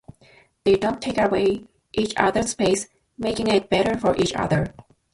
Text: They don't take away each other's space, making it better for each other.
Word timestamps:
They 0.63 0.77
don't 0.77 0.99
take 0.99 1.19
away 1.19 1.67
each 1.93 2.15
other's 2.17 2.49
space, 2.49 2.87
making 3.19 3.45
it 3.45 3.69
better 3.69 3.99
for 3.99 4.15
each 4.17 4.33
other. 4.33 4.73